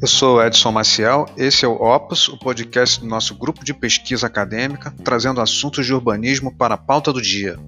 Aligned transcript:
Eu 0.00 0.08
sou 0.08 0.42
Edson 0.42 0.72
Maciel, 0.72 1.26
esse 1.36 1.62
é 1.62 1.68
o 1.68 1.72
Opus, 1.72 2.26
o 2.28 2.38
podcast 2.38 3.00
do 3.00 3.06
nosso 3.06 3.34
grupo 3.34 3.62
de 3.62 3.74
pesquisa 3.74 4.26
acadêmica, 4.26 4.94
trazendo 5.04 5.42
assuntos 5.42 5.84
de 5.84 5.92
urbanismo 5.92 6.56
para 6.56 6.74
a 6.74 6.78
pauta 6.78 7.12
do 7.12 7.20
dia. 7.20 7.58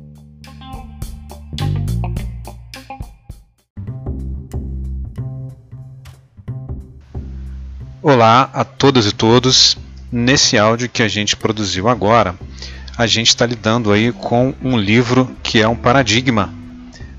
Olá 8.01 8.51
a 8.55 8.65
todas 8.65 9.05
e 9.05 9.13
todos. 9.13 9.77
Nesse 10.11 10.57
áudio 10.57 10.89
que 10.89 11.03
a 11.03 11.09
gente 11.09 11.37
produziu 11.37 11.87
agora, 11.87 12.35
a 12.97 13.07
gente 13.07 13.29
está 13.29 13.45
lidando 13.45 13.93
aí 13.93 14.11
com 14.11 14.55
um 14.63 14.79
livro 14.79 15.31
que 15.43 15.61
é 15.61 15.69
um 15.69 15.77
paradigma 15.77 16.62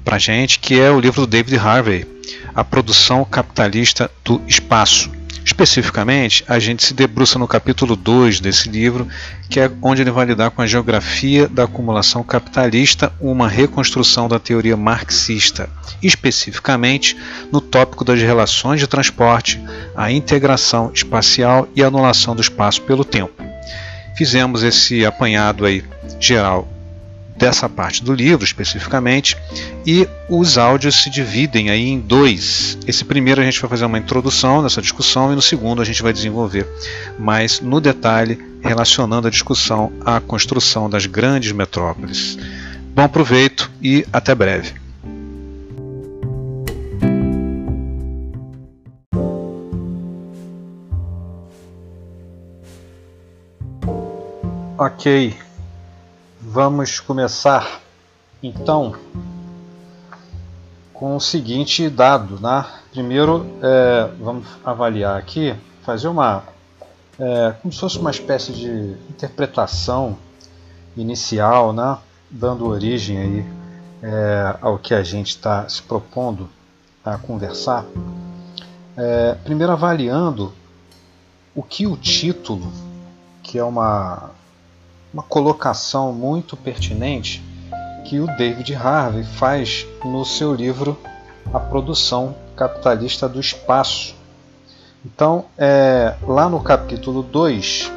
para 0.04 0.18
gente, 0.18 0.60
que 0.60 0.80
é 0.80 0.92
o 0.92 1.00
livro 1.00 1.22
do 1.22 1.28
David 1.28 1.58
Harvey, 1.58 2.06
A 2.54 2.64
Produção 2.64 3.24
Capitalista 3.26 4.10
do 4.24 4.42
Espaço. 4.48 5.12
Especificamente, 5.46 6.44
a 6.48 6.58
gente 6.58 6.86
se 6.86 6.94
debruça 6.94 7.38
no 7.38 7.48
capítulo 7.48 7.98
2 7.98 8.40
desse 8.40 8.70
livro, 8.70 9.08
que 9.50 9.60
é 9.60 9.70
onde 9.82 10.02
ele 10.02 10.12
vai 10.12 10.26
lidar 10.26 10.52
com 10.52 10.62
a 10.62 10.68
geografia 10.68 11.50
da 11.50 11.66
acumulação 11.66 12.24
capitalista, 12.24 13.12
uma 13.20 13.50
reconstrução 13.50 14.30
da 14.30 14.40
teoria 14.40 14.78
marxista, 14.78 15.70
especificamente 16.02 17.18
no 17.52 17.60
tópico 17.60 18.06
das 18.06 18.22
relações 18.22 18.80
de 18.80 18.88
transporte, 18.88 19.62
a 19.96 20.10
integração 20.12 20.92
espacial 20.94 21.68
e 21.76 21.84
a 21.84 21.88
anulação 21.88 22.34
do 22.34 22.42
espaço 22.42 22.82
pelo 22.84 23.04
tempo. 23.04 23.44
Fizemos 24.16 24.64
esse 24.64 25.06
apanhado 25.06 25.66
aí 25.66 25.84
geral 26.20 26.73
dessa 27.36 27.68
parte 27.68 28.04
do 28.04 28.14
livro 28.14 28.44
especificamente 28.44 29.36
e 29.86 30.08
os 30.30 30.58
áudios 30.58 31.04
se 31.04 31.10
dividem 31.10 31.70
aí 31.70 31.90
em 31.90 32.00
dois. 32.00 32.78
Esse 32.88 33.04
primeiro 33.04 33.42
a 33.42 33.44
gente 33.44 33.60
vai 33.60 33.70
fazer 33.70 33.86
uma 33.86 33.98
introdução 33.98 34.62
nessa 34.62 34.82
discussão 34.82 35.32
e 35.32 35.36
no 35.36 35.42
segundo 35.42 35.82
a 35.82 35.86
gente 35.86 36.02
vai 36.02 36.14
desenvolver 36.14 36.68
mais 37.18 37.60
no 37.60 37.82
detalhe 37.82 38.40
relacionando 38.62 39.28
a 39.28 39.32
discussão 39.32 39.92
à 40.06 40.20
construção 40.20 40.90
das 40.90 41.06
grandes 41.06 41.52
metrópoles. 41.52 42.38
Bom 42.96 43.08
proveito 43.08 43.70
e 43.82 44.06
até 44.14 44.34
breve. 44.36 44.74
Ok, 54.78 55.34
Vamos 56.54 57.00
começar 57.00 57.82
então 58.44 58.96
com 60.94 61.16
o 61.16 61.20
seguinte 61.20 61.90
dado, 61.90 62.40
né? 62.40 62.64
Primeiro, 62.92 63.44
é, 63.60 64.12
vamos 64.20 64.46
avaliar 64.64 65.18
aqui, 65.18 65.56
fazer 65.82 66.10
uma 66.10 66.44
é, 67.18 67.56
como 67.60 67.74
se 67.74 67.80
fosse 67.80 67.98
uma 67.98 68.12
espécie 68.12 68.52
de 68.52 68.70
interpretação 69.10 70.16
inicial, 70.96 71.74
né? 71.74 71.98
Dando 72.30 72.68
origem 72.68 73.18
aí 73.18 73.46
é, 74.04 74.56
ao 74.62 74.78
que 74.78 74.94
a 74.94 75.02
gente 75.02 75.30
está 75.30 75.68
se 75.68 75.82
propondo 75.82 76.48
a 77.04 77.18
conversar. 77.18 77.84
É, 78.96 79.34
primeiro 79.44 79.74
avaliando 79.74 80.54
o 81.56 81.64
que 81.64 81.88
o 81.88 81.98
título, 81.98 82.72
que 83.42 83.58
é 83.58 83.64
uma 83.64 84.30
uma 85.14 85.24
colocação 85.24 86.12
muito 86.12 86.58
pertinente 86.58 87.44
que 88.06 88.20
o 88.20 88.26
David 88.26 88.74
Harvey 88.76 89.24
faz 89.24 89.86
no 90.04 90.26
seu 90.26 90.54
livro 90.54 90.98
A 91.54 91.60
Produção 91.60 92.36
Capitalista 92.56 93.30
do 93.30 93.40
Espaço. 93.40 94.16
Então, 95.06 95.46
é, 95.58 96.16
lá 96.28 96.50
no 96.50 96.60
capítulo 96.62 97.22
2, 97.22 97.92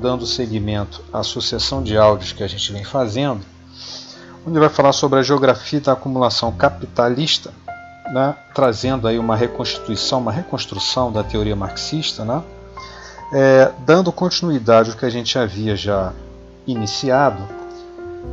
dando 0.00 0.26
seguimento 0.26 1.02
à 1.12 1.22
sucessão 1.22 1.82
de 1.82 1.96
áudios 1.96 2.32
que 2.32 2.42
a 2.42 2.48
gente 2.48 2.72
vem 2.72 2.84
fazendo, 2.84 3.40
onde 4.46 4.58
vai 4.58 4.68
falar 4.68 4.92
sobre 4.92 5.20
a 5.20 5.22
geografia 5.22 5.80
da 5.80 5.92
acumulação 5.92 6.50
capitalista, 6.50 7.52
né, 8.12 8.34
trazendo 8.54 9.06
aí 9.06 9.18
uma 9.18 9.36
reconstituição, 9.36 10.18
uma 10.18 10.32
reconstrução 10.32 11.12
da 11.12 11.22
teoria 11.22 11.54
marxista, 11.54 12.24
né, 12.24 12.42
é, 13.32 13.72
dando 13.86 14.12
continuidade 14.12 14.90
ao 14.90 14.96
que 14.96 15.06
a 15.06 15.10
gente 15.10 15.38
havia 15.38 15.74
já 15.74 16.12
iniciado, 16.66 17.42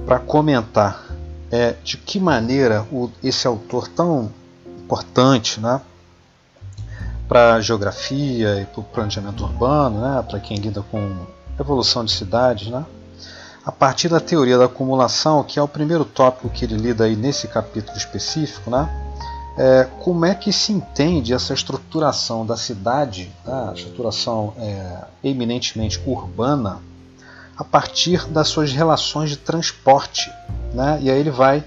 para 0.06 0.20
comentar 0.20 1.06
é, 1.52 1.76
de 1.84 1.98
que 1.98 2.20
maneira 2.20 2.86
o, 2.92 3.10
esse 3.24 3.48
autor 3.48 3.88
tão 3.88 4.32
importante 4.66 5.60
né, 5.60 5.82
para 7.28 7.56
a 7.56 7.62
geografia 7.62 8.62
e 8.62 8.66
para 8.66 8.82
o 8.82 8.84
planejamento 8.84 9.44
urbano, 9.44 10.02
né, 10.02 10.24
para 10.28 10.40
quem 10.40 10.58
lida 10.58 10.82
com 10.92 11.16
evolução 11.60 12.04
de 12.06 12.12
cidades, 12.12 12.68
né, 12.70 12.86
a 13.66 13.72
partir 13.72 14.10
da 14.10 14.20
teoria 14.20 14.58
da 14.58 14.66
acumulação, 14.66 15.44
que 15.44 15.60
é 15.60 15.62
o 15.62 15.68
primeiro 15.68 16.06
tópico 16.06 16.50
que 16.50 16.66
ele 16.66 16.76
lida 16.76 17.06
aí 17.06 17.16
nesse 17.16 17.48
capítulo 17.48 17.98
específico, 17.98 18.70
né, 18.70 18.88
é, 19.60 19.86
como 20.00 20.26
é 20.26 20.34
que 20.34 20.54
se 20.54 20.72
entende 20.72 21.34
essa 21.34 21.54
estruturação 21.54 22.46
da 22.46 22.56
cidade, 22.56 23.30
tá? 23.44 23.72
a 23.72 23.74
estruturação 23.74 24.54
é, 24.58 25.04
eminentemente 25.22 26.02
urbana, 26.06 26.80
a 27.58 27.64
partir 27.66 28.26
das 28.30 28.48
suas 28.48 28.72
relações 28.72 29.32
de 29.32 29.36
transporte. 29.36 30.32
Né? 30.74 31.00
E 31.02 31.12
aí 31.12 31.20
ele 31.20 31.30
vai 31.30 31.62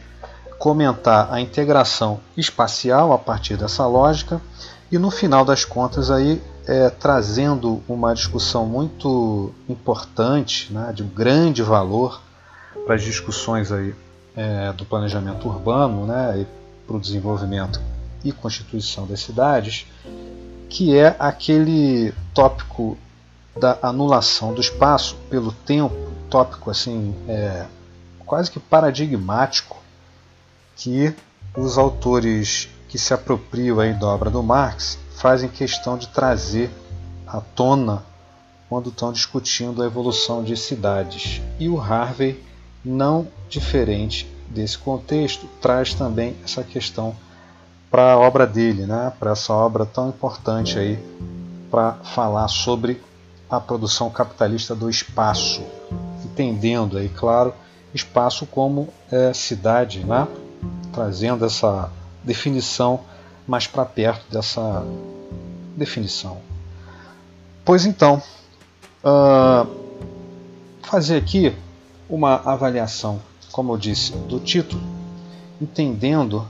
comentar 0.59 1.31
a 1.31 1.39
integração 1.39 2.19
espacial 2.35 3.13
a 3.13 3.19
partir 3.19 3.59
dessa 3.59 3.87
lógica 3.87 4.41
e 4.91 4.97
no 4.97 5.11
final 5.11 5.45
das 5.45 5.67
contas 5.67 6.11
aí 6.11 6.41
é, 6.67 6.89
trazendo 6.89 7.83
uma 7.87 8.15
discussão 8.15 8.65
muito 8.65 9.53
importante, 9.69 10.73
né, 10.73 10.93
de 10.95 11.03
grande 11.03 11.63
valor 11.63 12.23
para 12.87 12.95
as 12.95 13.03
discussões 13.03 13.71
aí, 13.71 13.95
é, 14.35 14.73
do 14.73 14.87
planejamento 14.87 15.47
urbano 15.47 16.07
né, 16.07 16.47
para 16.93 16.99
o 16.99 17.01
desenvolvimento 17.01 17.81
e 18.23 18.31
constituição 18.31 19.07
das 19.07 19.21
cidades, 19.21 19.87
que 20.69 20.97
é 20.97 21.17
aquele 21.19 22.13
tópico 22.35 22.99
da 23.59 23.79
anulação 23.83 24.53
do 24.53 24.61
espaço 24.61 25.17
pelo 25.31 25.53
tempo, 25.53 25.95
tópico 26.29 26.71
assim 26.71 27.15
é, 27.27 27.65
quase 28.27 28.51
que 28.51 28.61
paradigmático 28.61 29.79
que 30.77 31.15
os 31.57 31.79
autores 31.79 32.69
que 32.89 32.99
se 32.99 33.15
apropriam 33.15 33.81
aí 33.81 33.95
da 33.95 34.07
obra 34.07 34.31
do 34.31 34.43
Marx 34.43 34.99
fazem 35.17 35.49
questão 35.49 35.97
de 35.97 36.09
trazer 36.09 36.71
à 37.27 37.41
tona 37.41 38.03
quando 38.69 38.91
estão 38.91 39.13
discutindo 39.13 39.83
a 39.83 39.87
evolução 39.87 40.43
de 40.43 40.57
cidades. 40.57 41.41
E 41.59 41.69
o 41.69 41.79
Harvey, 41.79 42.43
não 42.85 43.29
diferente 43.49 44.32
desse 44.55 44.79
contexto, 44.79 45.47
traz 45.61 45.95
também 45.95 46.37
essa 46.45 46.63
questão 46.63 47.17
para 47.91 48.13
a 48.13 48.19
obra 48.19 48.47
dele, 48.47 48.87
né? 48.87 49.13
para 49.19 49.33
essa 49.33 49.53
obra 49.53 49.85
tão 49.85 50.09
importante 50.09 50.79
aí 50.79 50.99
para 51.71 51.93
falar 51.93 52.49
sobre 52.49 53.01
a 53.51 53.61
produção 53.61 54.09
capitalista 54.11 54.75
do 54.75 54.89
espaço, 54.89 55.63
entendendo 56.25 56.97
aí, 56.97 57.09
claro, 57.09 57.55
espaço 57.95 58.47
como 58.47 58.89
é, 59.11 59.33
cidade, 59.35 60.05
né? 60.05 60.27
trazendo 60.93 61.45
essa 61.45 61.91
definição 62.25 63.01
mais 63.47 63.67
para 63.67 63.85
perto 63.85 64.25
dessa 64.31 64.85
definição. 65.77 66.39
Pois 67.65 67.85
então, 67.85 68.23
uh, 69.05 69.67
fazer 70.83 71.17
aqui 71.17 71.55
uma 72.09 72.37
avaliação 72.45 73.21
como 73.53 73.73
eu 73.73 73.79
disse, 73.79 74.13
do 74.13 74.41
título, 74.41 74.83
entendendo 75.61 76.47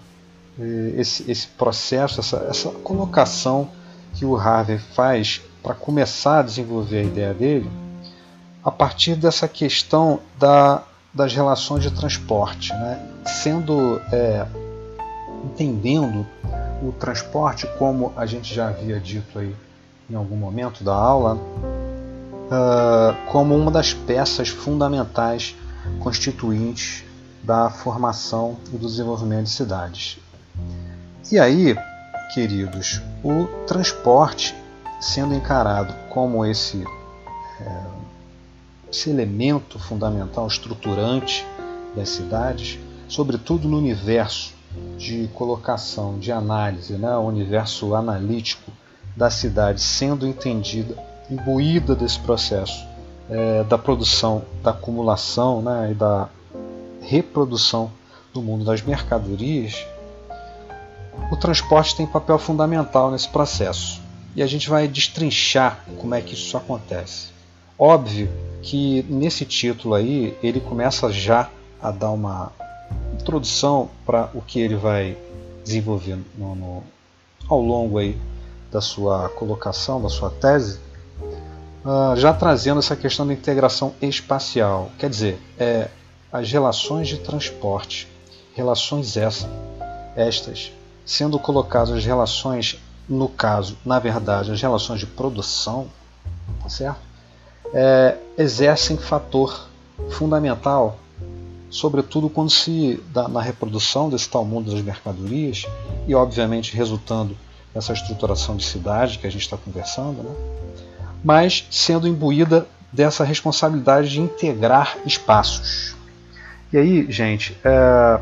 eh, 0.58 0.94
esse, 0.96 1.30
esse 1.30 1.46
processo, 1.48 2.20
essa, 2.20 2.36
essa 2.48 2.70
colocação 2.70 3.68
que 4.14 4.24
o 4.24 4.36
Harvey 4.36 4.78
faz 4.78 5.42
para 5.62 5.74
começar 5.74 6.38
a 6.38 6.42
desenvolver 6.42 7.00
a 7.00 7.02
ideia 7.02 7.34
dele, 7.34 7.70
a 8.64 8.70
partir 8.70 9.16
dessa 9.16 9.48
questão 9.48 10.20
da, 10.38 10.82
das 11.12 11.34
relações 11.34 11.82
de 11.82 11.90
transporte, 11.90 12.72
né? 12.72 13.04
sendo 13.26 14.00
é, 14.12 14.46
entendendo 15.44 16.26
o 16.82 16.92
transporte 16.92 17.66
como 17.78 18.12
a 18.16 18.26
gente 18.26 18.54
já 18.54 18.68
havia 18.68 18.98
dito 18.98 19.38
aí 19.38 19.54
em 20.10 20.14
algum 20.14 20.36
momento 20.36 20.84
da 20.84 20.94
aula, 20.94 21.36
uh, 21.36 23.30
como 23.30 23.56
uma 23.56 23.70
das 23.70 23.94
peças 23.94 24.48
fundamentais 24.48 25.56
constituintes 25.98 27.04
da 27.42 27.70
formação 27.70 28.56
e 28.72 28.76
do 28.76 28.86
desenvolvimento 28.86 29.44
de 29.44 29.50
cidades. 29.50 30.18
E 31.30 31.38
aí, 31.38 31.76
queridos, 32.34 33.00
o 33.22 33.46
transporte 33.66 34.54
sendo 35.00 35.34
encarado 35.34 35.92
como 36.10 36.46
esse, 36.46 36.84
é, 37.60 37.84
esse 38.90 39.10
elemento 39.10 39.78
fundamental, 39.78 40.46
estruturante 40.46 41.44
das 41.96 42.10
cidades, 42.10 42.78
sobretudo 43.08 43.68
no 43.68 43.76
universo 43.76 44.54
de 44.96 45.28
colocação, 45.34 46.18
de 46.18 46.30
análise, 46.30 46.94
né, 46.94 47.14
o 47.16 47.22
universo 47.22 47.94
analítico 47.94 48.70
da 49.16 49.28
cidade 49.28 49.80
sendo 49.80 50.26
entendida, 50.26 50.96
imbuída 51.30 51.94
desse 51.94 52.18
processo 52.20 52.86
é, 53.32 53.64
da 53.64 53.78
produção, 53.78 54.44
da 54.62 54.72
acumulação 54.72 55.62
né, 55.62 55.90
e 55.90 55.94
da 55.94 56.28
reprodução 57.00 57.90
do 58.32 58.42
mundo 58.42 58.64
das 58.64 58.82
mercadorias, 58.82 59.86
o 61.30 61.36
transporte 61.36 61.96
tem 61.96 62.06
papel 62.06 62.38
fundamental 62.38 63.10
nesse 63.10 63.28
processo. 63.28 64.00
E 64.36 64.42
a 64.42 64.46
gente 64.46 64.68
vai 64.68 64.86
destrinchar 64.86 65.84
como 65.98 66.14
é 66.14 66.20
que 66.20 66.34
isso 66.34 66.56
acontece. 66.56 67.30
Óbvio 67.78 68.30
que 68.62 69.04
nesse 69.08 69.44
título 69.44 69.94
aí 69.94 70.36
ele 70.42 70.60
começa 70.60 71.10
já 71.10 71.50
a 71.80 71.90
dar 71.90 72.10
uma 72.10 72.52
introdução 73.14 73.90
para 74.04 74.30
o 74.34 74.42
que 74.42 74.60
ele 74.60 74.76
vai 74.76 75.16
desenvolver 75.64 76.18
no, 76.36 76.54
no, 76.54 76.82
ao 77.48 77.60
longo 77.60 77.98
aí 77.98 78.16
da 78.70 78.80
sua 78.80 79.28
colocação, 79.30 80.00
da 80.00 80.08
sua 80.08 80.30
tese, 80.30 80.78
uh, 81.84 82.16
já 82.16 82.32
trazendo 82.32 82.78
essa 82.78 82.96
questão 82.96 83.26
da 83.26 83.32
integração 83.32 83.94
espacial. 84.00 84.90
Quer 84.98 85.10
dizer, 85.10 85.40
é, 85.58 85.88
as 86.32 86.50
relações 86.50 87.08
de 87.08 87.18
transporte, 87.18 88.08
relações 88.54 89.16
essa, 89.16 89.48
estas, 90.16 90.72
sendo 91.04 91.38
colocadas 91.38 91.90
as 91.90 92.04
relações, 92.04 92.78
no 93.08 93.28
caso, 93.28 93.76
na 93.84 93.98
verdade, 93.98 94.52
as 94.52 94.60
relações 94.60 95.00
de 95.00 95.06
produção, 95.06 95.88
tá 96.62 96.68
certo? 96.68 97.00
É, 97.74 98.16
exercem 98.36 98.96
fator 98.96 99.68
fundamental 100.10 100.98
sobretudo 101.72 102.28
quando 102.28 102.50
se 102.50 103.02
dá 103.08 103.26
na 103.26 103.40
reprodução 103.40 104.10
desse 104.10 104.28
tal 104.28 104.44
mundo 104.44 104.70
das 104.70 104.82
mercadorias 104.82 105.64
e 106.06 106.14
obviamente 106.14 106.76
resultando 106.76 107.34
nessa 107.74 107.94
estruturação 107.94 108.54
de 108.54 108.64
cidade 108.64 109.18
que 109.18 109.26
a 109.26 109.30
gente 109.30 109.40
está 109.40 109.56
conversando, 109.56 110.22
né? 110.22 110.34
Mas 111.22 111.66
sendo 111.70 112.08
imbuída 112.08 112.66
dessa 112.92 113.24
responsabilidade 113.24 114.10
de 114.10 114.20
integrar 114.20 114.98
espaços. 115.06 115.96
E 116.72 116.78
aí, 116.78 117.10
gente, 117.10 117.56
é, 117.64 118.20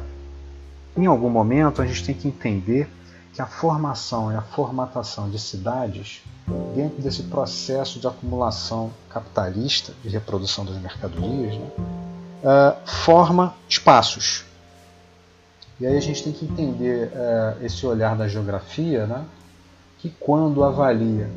em 0.96 1.06
algum 1.06 1.30
momento 1.30 1.80
a 1.80 1.86
gente 1.86 2.04
tem 2.04 2.14
que 2.14 2.28
entender 2.28 2.88
que 3.32 3.40
a 3.40 3.46
formação 3.46 4.32
e 4.32 4.36
a 4.36 4.42
formatação 4.42 5.30
de 5.30 5.38
cidades 5.38 6.22
dentro 6.74 7.00
desse 7.00 7.22
processo 7.24 8.00
de 8.00 8.06
acumulação 8.06 8.90
capitalista 9.08 9.92
de 10.02 10.08
reprodução 10.08 10.64
das 10.64 10.76
mercadorias, 10.76 11.54
né, 11.56 11.66
uh, 12.42 12.88
forma 12.88 13.54
espaços. 13.68 14.44
E 15.78 15.86
aí 15.86 15.96
a 15.96 16.00
gente 16.00 16.24
tem 16.24 16.32
que 16.32 16.44
entender 16.44 17.08
uh, 17.08 17.64
esse 17.64 17.86
olhar 17.86 18.16
da 18.16 18.26
geografia, 18.26 19.06
né, 19.06 19.24
que 19.98 20.10
quando 20.10 20.64
avalia 20.64 21.30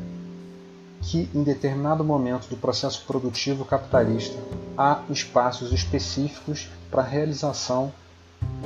que 1.04 1.28
em 1.34 1.42
determinado 1.42 2.02
momento 2.02 2.48
do 2.48 2.56
processo 2.56 3.04
produtivo 3.06 3.64
capitalista 3.64 4.38
há 4.76 5.02
espaços 5.10 5.72
específicos 5.72 6.68
para 6.90 7.02
a 7.02 7.06
realização 7.06 7.92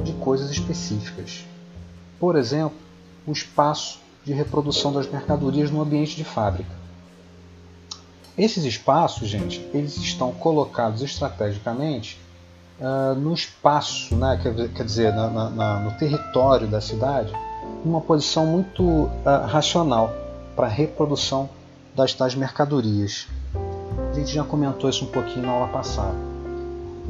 de 0.05 0.13
coisas 0.15 0.51
específicas. 0.51 1.45
Por 2.19 2.37
exemplo, 2.37 2.77
o 3.27 3.33
espaço 3.33 4.01
de 4.25 4.33
reprodução 4.33 4.93
das 4.93 5.11
mercadorias 5.11 5.71
no 5.71 5.81
ambiente 5.81 6.15
de 6.15 6.25
fábrica. 6.25 6.71
Esses 8.37 8.65
espaços, 8.65 9.29
gente, 9.29 9.61
eles 9.75 9.97
estão 9.97 10.31
colocados 10.31 11.03
estrategicamente 11.03 12.21
uh, 12.81 13.15
no 13.17 13.35
espaço, 13.35 14.15
né, 14.15 14.39
quer, 14.41 14.69
quer 14.69 14.85
dizer, 14.85 15.13
na, 15.13 15.51
na, 15.51 15.81
no 15.81 15.91
território 15.99 16.69
da 16.69 16.81
cidade, 16.81 17.33
uma 17.85 18.01
posição 18.01 18.47
muito 18.47 18.83
uh, 18.85 19.11
racional 19.47 20.15
para 20.55 20.67
a 20.67 20.71
reprodução 20.71 21.51
das 21.99 22.15
tais 22.15 22.37
mercadorias. 22.37 23.27
A 24.13 24.15
gente 24.15 24.33
já 24.33 24.45
comentou 24.45 24.89
isso 24.89 25.05
um 25.05 25.09
pouquinho 25.09 25.45
na 25.45 25.51
aula 25.51 25.67
passada. 25.67 26.15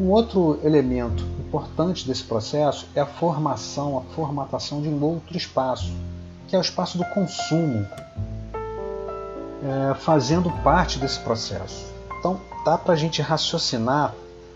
Um 0.01 0.09
outro 0.09 0.59
elemento 0.65 1.23
importante 1.41 2.07
desse 2.07 2.25
processo 2.25 2.87
é 2.95 3.01
a 3.01 3.07
formação, 3.07 3.99
a 3.99 4.15
formatação 4.15 4.81
de 4.81 4.89
um 4.89 5.05
outro 5.05 5.37
espaço, 5.37 5.93
que 6.47 6.57
é 6.57 6.59
o 6.59 6.63
espaço 6.63 6.97
do 6.97 7.05
consumo, 7.05 7.87
é, 9.63 9.95
fazendo 9.95 10.51
parte 10.63 10.99
desse 10.99 11.21
processo. 11.21 11.85
Então, 12.19 12.41
dá 12.65 12.79
para 12.79 12.95
a 12.95 12.97
gente 12.97 13.21
raciocinar 13.21 14.15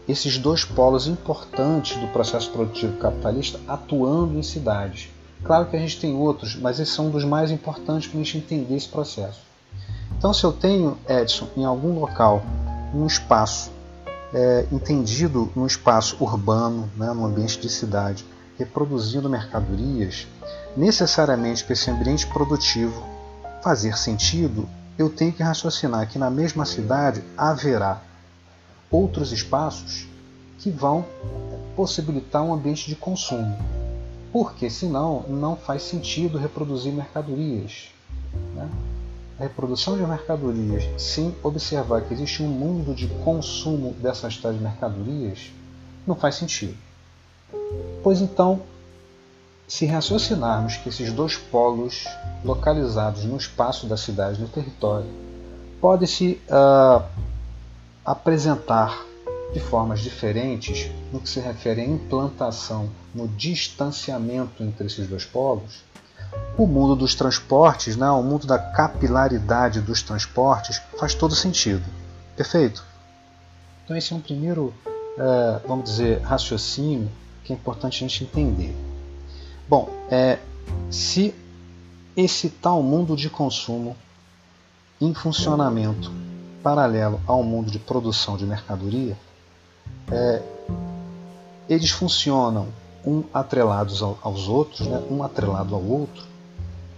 esses 0.08 0.38
dois 0.38 0.64
polos 0.64 1.06
importantes 1.06 1.98
do 1.98 2.06
processo 2.06 2.50
produtivo 2.50 2.96
capitalista 2.96 3.60
atuando 3.68 4.38
em 4.38 4.42
cidades. 4.42 5.10
Claro 5.44 5.66
que 5.66 5.76
a 5.76 5.78
gente 5.78 6.00
tem 6.00 6.16
outros, 6.16 6.56
mas 6.56 6.80
esses 6.80 6.94
são 6.94 7.10
dos 7.10 7.22
mais 7.22 7.50
importantes 7.50 8.08
para 8.08 8.18
a 8.18 8.22
gente 8.22 8.38
entender 8.38 8.76
esse 8.76 8.88
processo. 8.88 9.51
Então, 10.22 10.32
se 10.32 10.44
eu 10.44 10.52
tenho, 10.52 10.96
Edson, 11.08 11.48
em 11.56 11.64
algum 11.64 11.98
local, 11.98 12.44
um 12.94 13.04
espaço 13.08 13.72
é, 14.32 14.68
entendido 14.70 15.50
no 15.56 15.66
espaço 15.66 16.16
urbano, 16.20 16.88
né, 16.96 17.12
no 17.12 17.26
ambiente 17.26 17.58
de 17.58 17.68
cidade, 17.68 18.24
reproduzindo 18.56 19.28
mercadorias, 19.28 20.28
necessariamente 20.76 21.64
para 21.64 21.72
esse 21.72 21.90
ambiente 21.90 22.24
produtivo 22.28 23.02
fazer 23.64 23.98
sentido, 23.98 24.68
eu 24.96 25.10
tenho 25.10 25.32
que 25.32 25.42
raciocinar 25.42 26.08
que 26.08 26.20
na 26.20 26.30
mesma 26.30 26.64
cidade 26.64 27.20
haverá 27.36 28.00
outros 28.92 29.32
espaços 29.32 30.06
que 30.58 30.70
vão 30.70 31.04
possibilitar 31.74 32.44
um 32.44 32.54
ambiente 32.54 32.86
de 32.86 32.94
consumo. 32.94 33.58
Porque 34.32 34.70
senão 34.70 35.24
não 35.28 35.56
faz 35.56 35.82
sentido 35.82 36.38
reproduzir 36.38 36.92
mercadorias. 36.92 37.88
Né? 38.54 38.70
Reprodução 39.42 39.96
de 39.96 40.06
mercadorias, 40.06 40.84
sem 41.02 41.34
observar 41.42 42.02
que 42.02 42.14
existe 42.14 42.44
um 42.44 42.46
mundo 42.46 42.94
de 42.94 43.08
consumo 43.24 43.92
dessas 43.94 44.36
tais 44.36 44.56
mercadorias, 44.60 45.50
não 46.06 46.14
faz 46.14 46.36
sentido. 46.36 46.76
Pois 48.04 48.20
então, 48.20 48.62
se 49.66 49.84
raciocinarmos 49.84 50.76
que 50.76 50.90
esses 50.90 51.12
dois 51.12 51.36
polos 51.36 52.04
localizados 52.44 53.24
no 53.24 53.36
espaço 53.36 53.88
da 53.88 53.96
cidade, 53.96 54.40
no 54.40 54.46
território, 54.46 55.10
podem 55.80 56.06
se 56.06 56.40
uh, 56.48 57.04
apresentar 58.04 59.04
de 59.52 59.58
formas 59.58 60.02
diferentes 60.02 60.88
no 61.12 61.18
que 61.18 61.28
se 61.28 61.40
refere 61.40 61.80
à 61.80 61.84
implantação, 61.84 62.88
no 63.12 63.26
distanciamento 63.26 64.62
entre 64.62 64.86
esses 64.86 65.08
dois 65.08 65.24
polos, 65.24 65.82
o 66.56 66.66
mundo 66.66 66.94
dos 66.94 67.14
transportes, 67.14 67.96
né, 67.96 68.10
o 68.10 68.22
mundo 68.22 68.46
da 68.46 68.58
capilaridade 68.58 69.80
dos 69.80 70.02
transportes, 70.02 70.80
faz 70.98 71.14
todo 71.14 71.34
sentido. 71.34 71.84
Perfeito? 72.36 72.84
Então, 73.84 73.96
esse 73.96 74.12
é 74.12 74.16
um 74.16 74.20
primeiro, 74.20 74.72
é, 75.18 75.60
vamos 75.66 75.84
dizer, 75.84 76.20
raciocínio 76.20 77.10
que 77.44 77.52
é 77.52 77.56
importante 77.56 78.04
a 78.04 78.08
gente 78.08 78.24
entender. 78.24 78.74
Bom, 79.68 79.88
é, 80.10 80.38
se 80.90 81.34
esse 82.16 82.48
tal 82.48 82.82
mundo 82.82 83.16
de 83.16 83.28
consumo 83.28 83.96
em 85.00 85.12
funcionamento 85.12 86.12
paralelo 86.62 87.20
ao 87.26 87.42
mundo 87.42 87.70
de 87.70 87.78
produção 87.78 88.36
de 88.36 88.44
mercadoria, 88.44 89.16
é, 90.10 90.42
eles 91.68 91.90
funcionam 91.90 92.68
um 93.04 93.24
atrelados 93.32 94.02
aos 94.02 94.48
outros, 94.48 94.86
né, 94.86 95.02
um 95.10 95.22
atrelado 95.22 95.74
ao 95.74 95.82
outro, 95.82 96.24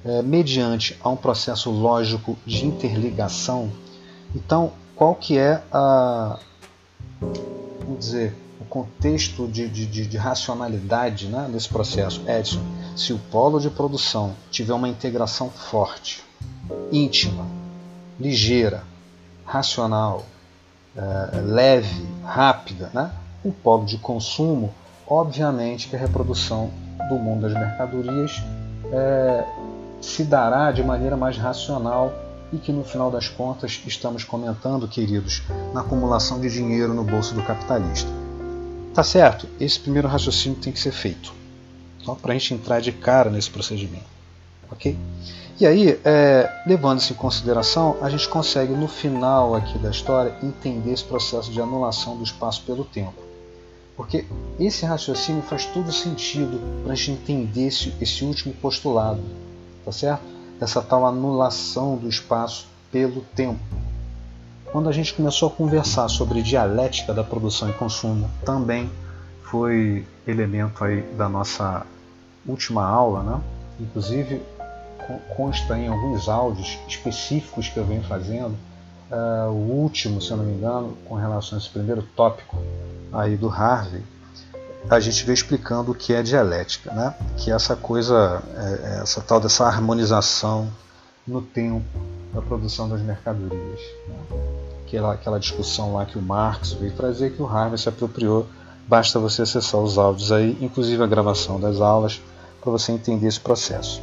é, 0.04 0.22
mediante 0.22 0.98
a 1.02 1.08
um 1.08 1.16
processo 1.16 1.70
lógico 1.70 2.36
de 2.44 2.66
interligação. 2.66 3.70
Então, 4.34 4.72
qual 4.94 5.14
que 5.14 5.38
é 5.38 5.62
a, 5.72 6.38
vamos 7.80 7.98
dizer, 7.98 8.36
o 8.60 8.64
contexto 8.64 9.48
de, 9.48 9.68
de, 9.68 9.86
de 9.86 10.16
racionalidade 10.16 11.26
né, 11.26 11.48
nesse 11.50 11.68
processo? 11.68 12.22
Edson, 12.28 12.60
se 12.96 13.12
o 13.12 13.18
polo 13.18 13.58
de 13.58 13.70
produção 13.70 14.34
tiver 14.50 14.74
uma 14.74 14.88
integração 14.88 15.48
forte, 15.48 16.22
íntima, 16.92 17.46
ligeira, 18.20 18.84
racional, 19.44 20.24
é, 20.96 21.40
leve, 21.40 22.06
rápida, 22.24 22.90
né? 22.92 23.10
o 23.44 23.52
polo 23.52 23.84
de 23.84 23.98
consumo, 23.98 24.72
obviamente 25.06 25.88
que 25.88 25.96
a 25.96 25.98
reprodução 25.98 26.70
do 27.08 27.16
mundo 27.16 27.42
das 27.42 27.52
mercadorias 27.52 28.42
é, 28.92 29.44
se 30.00 30.24
dará 30.24 30.70
de 30.72 30.82
maneira 30.82 31.16
mais 31.16 31.36
racional 31.36 32.12
e 32.52 32.58
que 32.58 32.72
no 32.72 32.84
final 32.84 33.10
das 33.10 33.28
contas 33.28 33.82
estamos 33.86 34.22
comentando, 34.22 34.86
queridos, 34.86 35.42
na 35.72 35.80
acumulação 35.80 36.40
de 36.40 36.48
dinheiro 36.50 36.94
no 36.94 37.02
bolso 37.02 37.34
do 37.34 37.42
capitalista. 37.42 38.08
Tá 38.94 39.02
certo? 39.02 39.48
Esse 39.58 39.80
primeiro 39.80 40.06
raciocínio 40.06 40.58
tem 40.58 40.72
que 40.72 40.78
ser 40.78 40.92
feito. 40.92 41.34
Então, 42.00 42.14
para 42.14 42.32
a 42.32 42.38
gente 42.38 42.54
entrar 42.54 42.80
de 42.80 42.92
cara 42.92 43.30
nesse 43.30 43.50
procedimento. 43.50 44.04
Ok? 44.70 44.96
E 45.58 45.66
aí, 45.66 45.98
é, 46.04 46.62
levando 46.66 46.98
isso 46.98 47.12
em 47.12 47.16
consideração, 47.16 47.96
a 48.02 48.10
gente 48.10 48.28
consegue 48.28 48.72
no 48.72 48.86
final 48.86 49.54
aqui 49.54 49.78
da 49.78 49.90
história 49.90 50.34
entender 50.42 50.92
esse 50.92 51.04
processo 51.04 51.50
de 51.50 51.60
anulação 51.60 52.16
do 52.16 52.24
espaço 52.24 52.62
pelo 52.62 52.84
tempo. 52.84 53.23
Porque 53.96 54.24
esse 54.58 54.84
raciocínio 54.84 55.42
faz 55.42 55.66
todo 55.66 55.92
sentido 55.92 56.60
para 56.82 56.92
a 56.92 56.96
gente 56.96 57.12
entender 57.12 57.66
esse, 57.66 57.94
esse 58.00 58.24
último 58.24 58.52
postulado, 58.54 59.22
tá 59.84 59.92
certo? 59.92 60.22
Essa 60.60 60.82
tal 60.82 61.06
anulação 61.06 61.96
do 61.96 62.08
espaço 62.08 62.66
pelo 62.90 63.20
tempo. 63.34 63.60
Quando 64.72 64.88
a 64.88 64.92
gente 64.92 65.14
começou 65.14 65.48
a 65.48 65.52
conversar 65.52 66.08
sobre 66.08 66.42
dialética 66.42 67.14
da 67.14 67.22
produção 67.22 67.70
e 67.70 67.72
consumo, 67.72 68.28
também 68.44 68.90
foi 69.42 70.04
elemento 70.26 70.82
aí 70.82 71.02
da 71.16 71.28
nossa 71.28 71.86
última 72.46 72.84
aula, 72.84 73.22
né? 73.22 73.40
Inclusive 73.78 74.42
consta 75.36 75.78
em 75.78 75.88
alguns 75.88 76.28
áudios 76.28 76.78
específicos 76.88 77.68
que 77.68 77.76
eu 77.76 77.84
venho 77.84 78.02
fazendo. 78.02 78.56
Uh, 79.14 79.48
o 79.48 79.82
último, 79.82 80.20
se 80.20 80.32
eu 80.32 80.36
não 80.36 80.44
me 80.44 80.54
engano, 80.54 80.98
com 81.04 81.14
relação 81.14 81.56
a 81.56 81.60
esse 81.60 81.70
primeiro 81.70 82.02
tópico 82.16 82.56
aí 83.12 83.36
do 83.36 83.48
Harvey, 83.48 84.02
a 84.90 84.98
gente 84.98 85.24
vem 85.24 85.32
explicando 85.32 85.92
o 85.92 85.94
que 85.94 86.12
é 86.12 86.20
dialética, 86.20 86.92
né? 86.92 87.14
Que 87.36 87.52
é 87.52 87.54
essa 87.54 87.76
coisa, 87.76 88.42
é, 88.56 88.96
é 88.96 89.02
essa 89.02 89.20
tal 89.20 89.38
dessa 89.38 89.66
harmonização 89.66 90.68
no 91.24 91.40
tempo 91.40 91.84
da 92.34 92.42
produção 92.42 92.88
das 92.88 93.00
mercadorias. 93.00 93.80
Né? 94.08 95.10
Aquela 95.12 95.40
discussão 95.40 95.94
lá 95.94 96.06
que 96.06 96.16
o 96.16 96.22
Marx 96.22 96.72
veio 96.72 96.92
trazer, 96.92 97.30
que 97.34 97.42
o 97.42 97.46
Harvey 97.46 97.78
se 97.78 97.88
apropriou. 97.88 98.46
Basta 98.86 99.18
você 99.18 99.42
acessar 99.42 99.80
os 99.80 99.98
áudios 99.98 100.30
aí, 100.30 100.56
inclusive 100.60 101.02
a 101.02 101.06
gravação 101.06 101.58
das 101.58 101.80
aulas, 101.80 102.20
para 102.60 102.70
você 102.70 102.92
entender 102.92 103.26
esse 103.26 103.40
processo. 103.40 104.00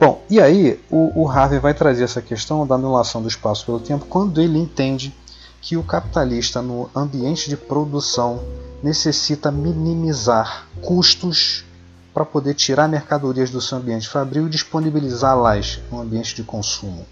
Bom, 0.00 0.24
e 0.30 0.40
aí 0.40 0.80
o, 0.90 1.24
o 1.24 1.28
Harvey 1.28 1.58
vai 1.58 1.74
trazer 1.74 2.04
essa 2.04 2.22
questão 2.22 2.66
da 2.66 2.74
anulação 2.74 3.20
do 3.20 3.28
espaço 3.28 3.66
pelo 3.66 3.78
tempo 3.78 4.06
quando 4.06 4.40
ele 4.40 4.58
entende 4.58 5.14
que 5.60 5.76
o 5.76 5.82
capitalista 5.82 6.62
no 6.62 6.88
ambiente 6.96 7.50
de 7.50 7.56
produção 7.56 8.42
necessita 8.82 9.50
minimizar 9.50 10.66
custos 10.80 11.66
para 12.14 12.24
poder 12.24 12.54
tirar 12.54 12.88
mercadorias 12.88 13.50
do 13.50 13.60
seu 13.60 13.76
ambiente 13.76 14.08
fabril 14.08 14.46
e 14.46 14.50
disponibilizá-las 14.50 15.80
no 15.92 16.00
ambiente 16.00 16.34
de 16.34 16.44
consumo. 16.44 17.04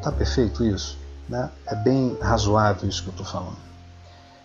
Tá 0.00 0.12
perfeito 0.12 0.64
isso? 0.64 0.96
Né? 1.28 1.50
É 1.66 1.74
bem 1.74 2.16
razoável 2.20 2.88
isso 2.88 3.02
que 3.02 3.08
eu 3.08 3.12
estou 3.12 3.26
falando. 3.26 3.58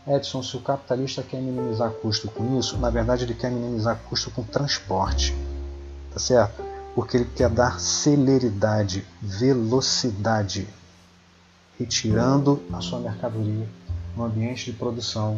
Edson, 0.08 0.42
se 0.42 0.58
o 0.58 0.60
capitalista 0.60 1.22
quer 1.22 1.40
minimizar 1.40 1.92
custo 1.92 2.30
com 2.30 2.58
isso, 2.58 2.80
na 2.80 2.90
verdade 2.90 3.26
ele 3.26 3.36
quer 3.36 3.52
minimizar 3.52 4.00
custo 4.10 4.32
com 4.32 4.42
transporte. 4.42 5.36
Tá 6.12 6.20
certo? 6.20 6.65
Porque 6.96 7.18
ele 7.18 7.30
quer 7.36 7.50
dar 7.50 7.78
celeridade, 7.80 9.06
velocidade, 9.22 10.66
retirando 11.78 12.64
a 12.72 12.80
sua 12.80 13.00
mercadoria 13.00 13.68
no 14.16 14.24
ambiente 14.24 14.72
de 14.72 14.78
produção 14.78 15.38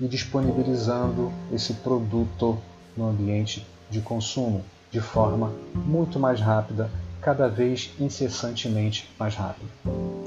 e 0.00 0.08
disponibilizando 0.08 1.32
esse 1.52 1.74
produto 1.74 2.58
no 2.96 3.08
ambiente 3.08 3.64
de 3.88 4.00
consumo 4.00 4.64
de 4.90 5.00
forma 5.00 5.52
muito 5.74 6.18
mais 6.18 6.40
rápida, 6.40 6.90
cada 7.20 7.48
vez 7.48 7.90
incessantemente 8.00 9.08
mais 9.18 9.34
rápida. 9.36 9.70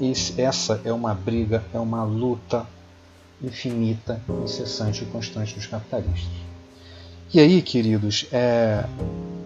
Esse, 0.00 0.40
essa 0.40 0.80
é 0.84 0.92
uma 0.92 1.12
briga, 1.12 1.62
é 1.74 1.78
uma 1.78 2.04
luta 2.04 2.66
infinita, 3.42 4.20
incessante 4.42 5.02
e 5.02 5.06
constante 5.06 5.54
dos 5.54 5.66
capitalistas. 5.66 6.32
E 7.34 7.40
aí, 7.40 7.60
queridos, 7.60 8.26
é, 8.30 8.84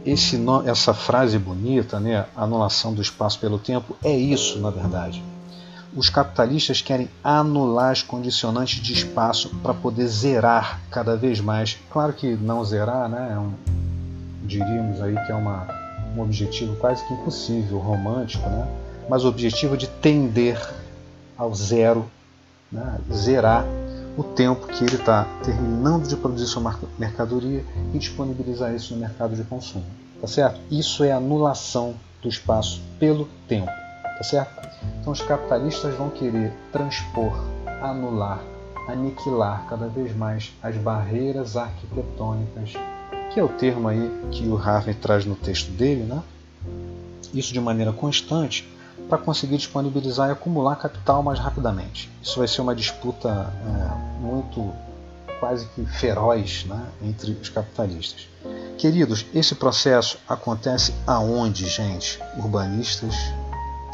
esse, 0.06 0.40
essa 0.64 0.94
frase 0.94 1.36
bonita, 1.38 1.98
né, 1.98 2.26
anulação 2.36 2.94
do 2.94 3.02
espaço 3.02 3.40
pelo 3.40 3.58
tempo, 3.58 3.96
é 4.04 4.16
isso, 4.16 4.60
na 4.60 4.70
verdade. 4.70 5.22
Os 5.94 6.08
capitalistas 6.08 6.80
querem 6.80 7.08
anular 7.24 7.90
as 7.90 8.02
condicionantes 8.02 8.80
de 8.80 8.92
espaço 8.92 9.48
para 9.62 9.74
poder 9.74 10.06
zerar 10.06 10.80
cada 10.90 11.16
vez 11.16 11.40
mais. 11.40 11.78
Claro 11.90 12.12
que 12.12 12.34
não 12.36 12.64
zerar, 12.64 13.08
né, 13.08 13.32
é 13.34 13.38
um, 13.38 13.52
diríamos 14.44 15.02
aí 15.02 15.14
que 15.26 15.32
é 15.32 15.34
uma, 15.34 15.66
um 16.16 16.22
objetivo 16.22 16.76
quase 16.76 17.04
que 17.06 17.12
impossível, 17.12 17.78
romântico, 17.78 18.48
né, 18.48 18.68
mas 19.10 19.24
o 19.24 19.28
objetivo 19.28 19.74
é 19.74 19.76
de 19.78 19.88
tender 19.88 20.60
ao 21.36 21.52
zero, 21.52 22.08
né, 22.70 22.98
zerar 23.12 23.64
o 24.16 24.24
tempo 24.24 24.66
que 24.66 24.84
ele 24.84 24.96
está 24.96 25.24
terminando 25.44 26.08
de 26.08 26.16
produzir 26.16 26.46
sua 26.46 26.74
mercadoria 26.98 27.64
e 27.92 27.98
disponibilizar 27.98 28.74
isso 28.74 28.94
no 28.94 29.00
mercado 29.00 29.36
de 29.36 29.44
consumo. 29.44 29.84
Tá 30.20 30.26
certo? 30.26 30.60
Isso 30.70 31.04
é 31.04 31.12
anulação 31.12 31.94
do 32.22 32.28
espaço 32.28 32.80
pelo 32.98 33.28
tempo. 33.46 33.66
Tá 33.66 34.22
certo? 34.22 34.66
Então 35.00 35.12
os 35.12 35.20
capitalistas 35.20 35.94
vão 35.94 36.08
querer 36.08 36.52
transpor, 36.72 37.38
anular, 37.82 38.40
aniquilar 38.88 39.66
cada 39.68 39.88
vez 39.88 40.16
mais 40.16 40.52
as 40.62 40.74
barreiras 40.76 41.56
arquitetônicas, 41.56 42.72
que 43.32 43.38
é 43.38 43.44
o 43.44 43.48
termo 43.48 43.88
aí 43.88 44.10
que 44.30 44.46
o 44.46 44.56
Harvey 44.56 44.94
traz 44.94 45.26
no 45.26 45.34
texto 45.34 45.70
dele, 45.72 46.04
né? 46.04 46.22
Isso 47.34 47.52
de 47.52 47.60
maneira 47.60 47.92
constante 47.92 48.66
para 49.08 49.18
conseguir 49.18 49.56
disponibilizar 49.56 50.28
e 50.28 50.32
acumular 50.32 50.76
capital 50.76 51.22
mais 51.22 51.38
rapidamente. 51.38 52.10
Isso 52.22 52.38
vai 52.38 52.48
ser 52.48 52.60
uma 52.60 52.74
disputa 52.74 53.28
é, 53.28 54.20
muito 54.20 54.72
quase 55.38 55.66
que 55.74 55.84
feroz 55.84 56.64
né, 56.64 56.86
entre 57.02 57.32
os 57.32 57.48
capitalistas. 57.48 58.28
Queridos, 58.78 59.26
esse 59.34 59.54
processo 59.54 60.18
acontece 60.28 60.92
aonde, 61.06 61.66
gente? 61.68 62.18
Urbanistas, 62.36 63.14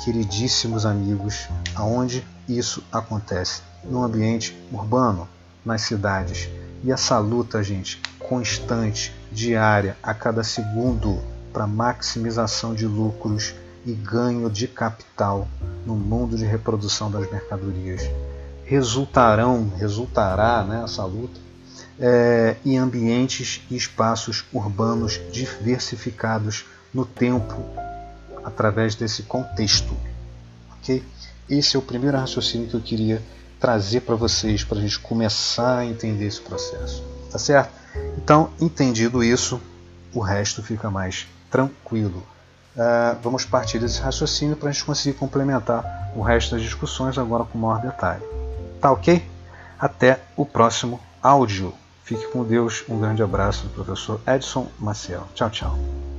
queridíssimos 0.05 0.85
amigos, 0.85 1.49
aonde 1.75 2.27
isso 2.49 2.83
acontece? 2.91 3.63
No 3.85 4.03
ambiente 4.03 4.57
urbano, 4.73 5.29
nas 5.65 5.83
cidades. 5.83 6.49
E 6.85 6.91
essa 6.91 7.19
luta, 7.19 7.63
gente, 7.63 8.01
constante, 8.19 9.15
diária, 9.31 9.97
a 10.03 10.13
cada 10.13 10.43
segundo, 10.43 11.21
para 11.53 11.67
maximização 11.67 12.75
de 12.75 12.87
lucros 12.87 13.55
e 13.85 13.93
ganho 13.93 14.49
de 14.49 14.69
capital 14.69 15.49
no 15.85 15.95
mundo 15.97 16.37
de 16.37 16.45
reprodução 16.45 17.11
das 17.11 17.31
mercadorias. 17.31 18.03
Resultarão, 18.65 19.73
resultará 19.77 20.63
né, 20.63 20.83
essa 20.85 21.05
luta 21.05 21.41
é, 21.99 22.57
em 22.65 22.79
ambientes 22.79 23.61
e 23.71 23.77
espaços 23.77 24.45
urbanos 24.53 25.21
diversificados 25.31 26.65
no 26.93 27.05
tempo 27.05 27.65
através 28.45 28.95
desse 28.95 29.23
contexto. 29.23 29.95
ok? 30.79 31.03
Esse 31.49 31.77
é 31.77 31.79
o 31.79 31.83
primeiro 31.83 32.17
raciocínio 32.17 32.69
que 32.69 32.75
eu 32.75 32.81
queria 32.81 33.23
trazer 33.61 34.01
para 34.01 34.17
vocês 34.17 34.65
para 34.65 34.79
a 34.79 34.81
gente 34.81 34.99
começar 34.99 35.79
a 35.79 35.87
entender 35.87 36.27
esse 36.27 36.41
processo. 36.41 37.05
Tá 37.31 37.39
certo? 37.39 37.73
Então, 38.17 38.51
entendido 38.61 39.23
isso, 39.23 39.61
o 40.13 40.21
resto 40.21 40.63
fica 40.63 40.91
mais 40.91 41.27
tranquilo. 41.51 42.27
Uh, 42.75 43.19
vamos 43.23 43.45
partir 43.45 43.79
desse 43.79 44.01
raciocínio 44.01 44.57
para 44.57 44.71
a 44.71 44.73
gente 44.73 44.85
conseguir 44.85 45.19
complementar 45.19 46.13
o 46.17 46.23
resto 46.23 46.55
das 46.55 46.63
discussões 46.63 47.19
agora 47.19 47.45
com 47.45 47.59
maior 47.59 47.81
detalhe. 47.81 48.23
Tá 48.81 48.91
ok? 48.91 49.23
Até 49.79 50.21
o 50.37 50.47
próximo 50.47 51.01
áudio. 51.23 51.75
Fique 52.05 52.27
com 52.29 52.45
Deus. 52.45 52.85
Um 52.89 52.99
grande 52.99 53.23
abraço 53.23 53.65
do 53.65 53.71
professor 53.71 54.21
Edson 54.27 54.67
Maciel. 54.79 55.27
Tchau, 55.35 55.51
tchau. 55.51 56.12